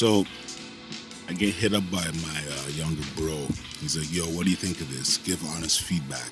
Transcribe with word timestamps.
So 0.00 0.24
I 1.28 1.34
get 1.34 1.52
hit 1.52 1.74
up 1.74 1.82
by 1.90 1.98
my 1.98 2.42
uh, 2.50 2.68
younger 2.70 3.02
bro. 3.16 3.36
He's 3.80 3.98
like, 3.98 4.10
"Yo, 4.10 4.24
what 4.34 4.44
do 4.44 4.50
you 4.50 4.56
think 4.56 4.80
of 4.80 4.90
this? 4.90 5.18
Give 5.18 5.44
honest 5.54 5.82
feedback. 5.82 6.30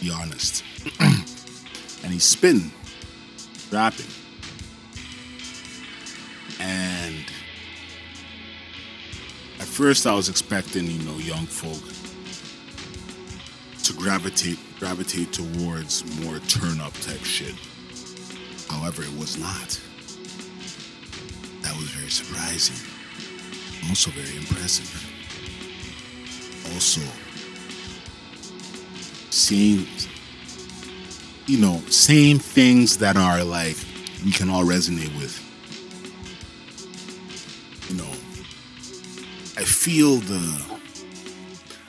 Be 0.00 0.10
honest." 0.10 0.64
and 0.98 2.12
he's 2.12 2.24
spinning, 2.24 2.72
rapping, 3.70 4.10
and 6.58 7.24
at 9.60 9.68
first 9.68 10.04
I 10.08 10.12
was 10.12 10.28
expecting, 10.28 10.86
you 10.86 11.00
know, 11.04 11.16
young 11.18 11.46
folk 11.46 11.78
to 13.84 13.92
gravitate 13.92 14.58
gravitate 14.80 15.32
towards 15.32 16.02
more 16.24 16.40
turn 16.48 16.80
up 16.80 16.92
type 16.94 17.22
shit. 17.22 17.54
However, 18.68 19.04
it 19.04 19.16
was 19.16 19.38
not. 19.38 19.80
That 21.62 21.76
was 21.76 21.88
very 21.90 22.10
surprising. 22.10 22.95
Also 23.88 24.10
very 24.10 24.36
impressive. 24.36 24.90
Also, 26.74 27.00
seeing, 29.30 29.86
you 31.46 31.58
know, 31.58 31.80
saying 31.88 32.38
things 32.40 32.98
that 32.98 33.16
are 33.16 33.44
like 33.44 33.76
we 34.24 34.32
can 34.32 34.50
all 34.50 34.64
resonate 34.64 35.14
with. 35.16 35.42
You 37.88 37.96
know, 37.96 38.10
I 39.56 39.64
feel 39.64 40.16
the. 40.16 40.76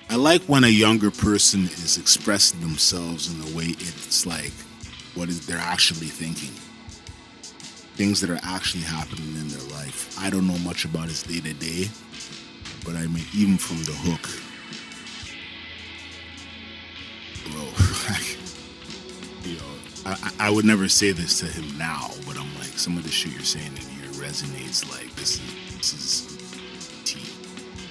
I 0.10 0.16
like 0.16 0.44
when 0.44 0.64
a 0.64 0.70
younger 0.70 1.12
person 1.12 1.66
is 1.66 1.98
expressing 1.98 2.62
themselves 2.62 3.34
in 3.34 3.54
a 3.54 3.58
way 3.58 3.66
it's 3.66 4.26
like 4.26 4.54
what 5.16 5.28
is 5.28 5.46
they're 5.46 5.58
actually 5.58 6.08
thinking 6.08 6.52
things 7.98 8.22
that 8.22 8.30
are 8.30 8.40
actually 8.44 8.84
happening 8.84 9.36
in 9.42 9.48
their 9.48 9.68
life. 9.76 10.16
I 10.20 10.30
don't 10.30 10.46
know 10.46 10.60
much 10.60 10.86
about 10.86 11.10
his 11.10 11.24
day 11.24 11.40
to 11.40 11.54
day, 11.54 11.90
but 12.86 12.96
I 12.96 13.08
mean, 13.08 13.26
even 13.34 13.58
from 13.58 13.78
the 13.86 13.92
hook, 13.92 14.22
bro, 17.50 17.64
you 19.50 19.58
know, 19.58 19.74
I, 20.06 20.48
I 20.48 20.50
would 20.52 20.64
never 20.64 20.88
say 20.88 21.12
this 21.12 21.40
to 21.40 21.48
him 21.48 21.76
now, 21.76 22.12
but 22.28 22.38
I'm 22.38 22.54
like, 22.60 22.78
some 22.78 22.98
of 22.98 23.04
the 23.04 23.10
shit 23.10 23.32
you're 23.34 23.42
saying 23.42 23.72
in 23.72 23.78
here 23.78 24.12
resonates. 24.22 24.88
Like 24.92 25.14
this 25.16 25.42
is 25.42 25.78
this 25.78 25.94
is 25.94 26.38
T, 27.04 27.20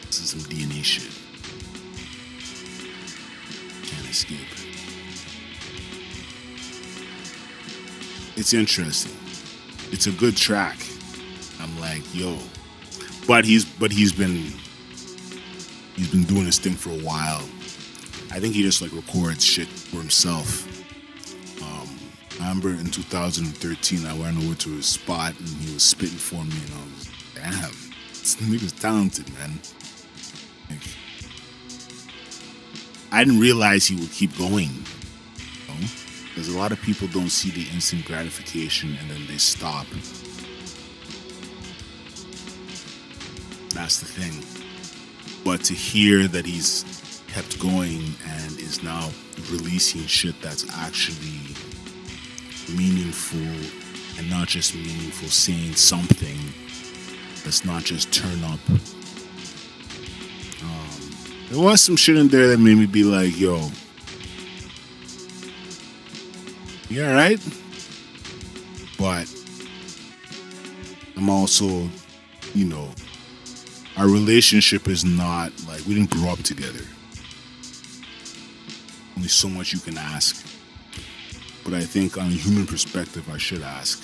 this 0.07 0.21
is 0.21 0.31
some 0.31 0.41
DNA 0.43 0.85
shit. 0.85 1.11
Can't 3.91 4.09
escape. 4.09 4.39
It's 8.37 8.55
interesting 8.55 9.26
it's 9.93 10.07
a 10.07 10.13
good 10.13 10.37
track. 10.37 10.79
I'm 11.61 11.79
like, 11.81 12.03
yo. 12.15 12.39
But 13.27 13.45
he's 13.45 13.65
but 13.65 13.91
he's 13.91 14.13
been 14.13 14.53
he's 15.97 16.11
been 16.11 16.25
doing 16.25 16.45
this 16.45 16.59
thing 16.59 16.75
for 16.75 16.91
a 16.91 17.03
while. 17.03 17.43
I 18.31 18.41
think 18.41 18.55
he 18.55 18.63
just 18.63 18.83
like 18.83 18.93
records 18.93 19.45
shit 19.45 19.69
for 19.69 19.97
himself. 19.97 20.67
Um, 21.63 21.89
I 22.41 22.49
remember 22.49 22.71
in 22.71 22.91
2013 22.91 24.07
I 24.07 24.13
went 24.15 24.37
over 24.39 24.55
to 24.55 24.71
his 24.71 24.87
spot 24.87 25.39
and 25.39 25.49
he 25.49 25.75
was 25.75 25.83
spitting 25.83 26.19
for 26.19 26.45
me 26.45 26.57
and 26.65 26.75
I 26.75 26.85
was 26.85 27.09
damn, 27.35 27.71
this 28.11 28.37
nigga's 28.37 28.73
talented, 28.73 29.33
man. 29.35 29.59
Like, 30.71 30.83
I 33.13 33.25
didn't 33.25 33.41
realize 33.41 33.87
he 33.87 33.97
would 33.97 34.11
keep 34.11 34.37
going. 34.37 34.71
Because 36.37 36.55
a 36.55 36.59
lot 36.59 36.71
of 36.71 36.83
people 36.83 37.09
don't 37.09 37.31
see 37.31 37.49
the 37.49 37.67
instant 37.75 38.05
gratification 38.05 38.95
and 39.01 39.11
then 39.11 39.27
they 39.27 39.39
stop. 39.39 39.87
That's 43.71 44.01
the 44.01 44.05
thing. 44.05 44.45
But 45.47 45.65
to 45.65 45.73
hear 45.73 46.29
that 46.29 46.45
he's 46.45 47.23
kept 47.29 47.59
going 47.59 48.03
and 48.29 48.59
is 48.59 48.83
now 48.83 49.09
releasing 49.51 50.03
shit 50.03 50.39
that's 50.43 50.71
actually 50.77 51.57
meaningful 52.77 53.41
and 54.19 54.29
not 54.29 54.49
just 54.49 54.75
meaningful, 54.75 55.29
saying 55.29 55.73
something 55.77 56.37
that's 57.45 57.65
not 57.65 57.83
just 57.83 58.13
turn 58.13 58.45
up. 58.45 58.61
Um, 60.63 60.91
there 61.49 61.65
was 61.65 61.81
some 61.81 61.97
shit 61.97 62.19
in 62.19 62.29
there 62.29 62.49
that 62.49 62.61
made 62.61 62.77
me 62.77 62.85
be 62.85 63.05
like, 63.05 63.41
yo, 63.41 63.71
you 66.89 67.05
all 67.05 67.13
right? 67.15 67.41
But 68.99 69.33
I'm 71.17 71.29
also, 71.29 71.89
you 72.55 72.67
know, 72.67 72.89
our 73.97 74.07
relationship 74.07 74.89
is 74.89 75.05
not 75.05 75.53
like 75.67 75.85
we 75.87 75.95
didn't 75.95 76.11
grow 76.11 76.31
up 76.31 76.43
together. 76.43 76.85
Only 79.17 79.29
so 79.29 79.49
much 79.49 79.73
you 79.73 79.81
can 79.81 79.97
ask. 79.97 80.45
But 81.65 81.75
I 81.75 81.85
think 81.85 82.17
on 82.19 82.27
a 82.27 82.31
human 82.31 82.67
perspective, 82.67 83.29
I 83.29 83.39
should 83.39 83.63
ask. 83.63 84.03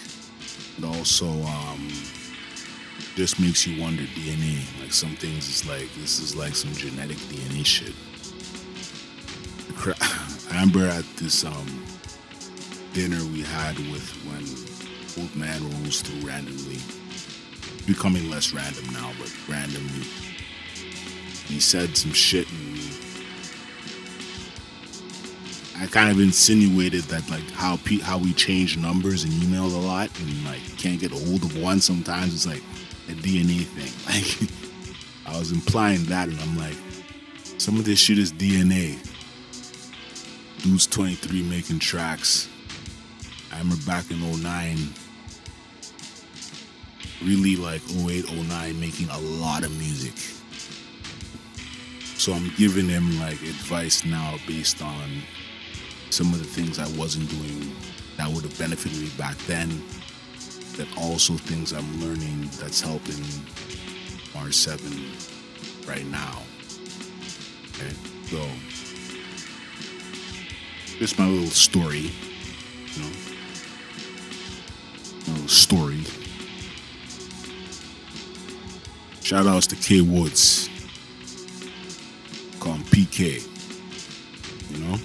It 0.78 0.84
also 0.84 1.28
um, 1.28 1.88
just 3.14 3.38
makes 3.38 3.66
you 3.66 3.81
wonder 3.81 4.03
DNA. 4.03 4.59
Like 4.81 4.93
some 4.93 5.14
things, 5.16 5.49
it's 5.49 5.69
like 5.69 5.93
this 5.94 6.19
is 6.19 6.34
like 6.34 6.56
some 6.56 6.72
genetic 6.72 7.19
DNA 7.19 7.64
shit. 7.64 7.94
I 10.50 10.88
at 10.99 11.04
this 11.16 11.44
um, 11.44 11.84
dinner 12.92 13.22
we 13.32 13.42
had 13.42 13.78
with 13.91 14.08
when 14.26 15.22
Old 15.22 15.34
Man 15.34 15.62
rolls 15.70 16.03
through 16.03 16.28
randomly, 16.28 16.78
becoming 17.86 18.28
less 18.30 18.53
random 18.53 18.84
now, 18.92 19.12
but 19.19 19.32
randomly. 19.48 20.06
He 21.47 21.60
said 21.60 21.97
some 21.97 22.12
shit 22.12 22.50
and 22.50 22.78
I 25.82 25.86
kind 25.86 26.10
of 26.10 26.20
insinuated 26.20 27.02
that 27.04 27.28
like 27.28 27.50
how 27.50 27.76
pe- 27.78 27.98
how 27.98 28.16
we 28.16 28.32
change 28.34 28.76
numbers 28.76 29.25
and 29.25 29.32
emails 29.32 29.75
a 29.75 29.78
lot 29.78 30.10
and 30.20 30.44
like 30.44 30.60
can't 30.78 31.00
get 31.00 31.12
a 31.12 31.16
hold 31.16 31.42
of 31.42 31.60
one 31.60 31.81
sometimes 31.81 32.34
it's 32.34 32.47
like 32.47 32.62
a 33.08 33.20
DNA 33.20 33.64
thing. 33.64 33.92
Like 35.26 35.36
I 35.36 35.38
was 35.38 35.50
implying 35.52 36.04
that 36.04 36.28
and 36.28 36.38
I'm 36.41 36.56
like 36.56 36.76
some 37.58 37.76
of 37.78 37.84
this 37.84 37.98
shit 37.98 38.19
is 38.19 38.32
DNA. 38.32 38.98
Dude's 40.62 40.86
23 40.86 41.42
making 41.42 41.78
tracks 41.81 42.48
remember 43.62 43.84
back 43.86 44.10
in 44.10 44.20
09, 44.42 44.76
really 47.24 47.54
like 47.56 47.82
08, 47.90 48.32
09, 48.48 48.80
making 48.80 49.08
a 49.10 49.18
lot 49.18 49.62
of 49.62 49.70
music. 49.78 50.14
So 52.18 52.32
I'm 52.32 52.50
giving 52.56 52.88
him 52.88 53.20
like 53.20 53.40
advice 53.42 54.04
now 54.04 54.36
based 54.48 54.82
on 54.82 55.22
some 56.10 56.32
of 56.32 56.40
the 56.40 56.44
things 56.44 56.78
I 56.78 56.88
wasn't 56.98 57.30
doing 57.30 57.72
that 58.16 58.28
would 58.28 58.42
have 58.42 58.58
benefited 58.58 59.00
me 59.00 59.10
back 59.16 59.36
then. 59.46 59.68
That 60.76 60.88
also 60.96 61.34
things 61.34 61.72
I'm 61.72 62.00
learning 62.00 62.48
that's 62.58 62.80
helping 62.80 63.22
R7 64.34 65.86
right 65.86 66.06
now. 66.06 66.42
Okay, 67.74 67.94
so 68.26 68.42
just 70.98 71.18
my 71.18 71.26
little 71.26 71.46
story, 71.48 72.10
story. 75.52 76.04
Shout 79.22 79.46
outs 79.46 79.66
to 79.68 79.76
K 79.76 80.00
Woods. 80.00 80.68
Call 82.60 82.74
him 82.74 82.82
PK. 82.84 83.42
You 84.70 84.84
know? 84.84 84.98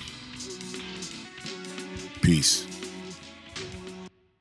Peace. 2.21 2.66